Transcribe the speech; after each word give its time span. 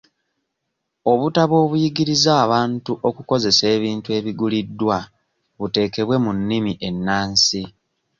Obutabo 1.11 1.55
obuyigiriza 1.65 2.31
abantu 2.43 2.91
okukozesa 3.09 3.63
ebintu 3.75 4.09
ebiguliddwa 4.19 4.97
buteekebwe 5.59 6.15
mu 6.23 6.31
nnimi 6.37 6.73
ennansi. 6.87 7.61